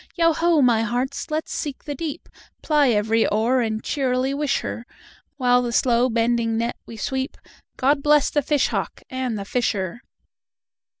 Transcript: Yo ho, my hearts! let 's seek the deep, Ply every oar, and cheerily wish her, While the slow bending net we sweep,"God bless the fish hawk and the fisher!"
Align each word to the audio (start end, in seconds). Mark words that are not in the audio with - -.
Yo 0.15 0.33
ho, 0.33 0.63
my 0.63 0.81
hearts! 0.81 1.29
let 1.29 1.47
's 1.47 1.51
seek 1.51 1.83
the 1.83 1.93
deep, 1.93 2.27
Ply 2.63 2.89
every 2.89 3.27
oar, 3.27 3.61
and 3.61 3.83
cheerily 3.83 4.33
wish 4.33 4.61
her, 4.61 4.87
While 5.37 5.61
the 5.61 5.71
slow 5.71 6.09
bending 6.09 6.57
net 6.57 6.75
we 6.87 6.97
sweep,"God 6.97 8.01
bless 8.01 8.31
the 8.31 8.41
fish 8.41 8.69
hawk 8.69 9.03
and 9.11 9.37
the 9.37 9.45
fisher!" 9.45 10.01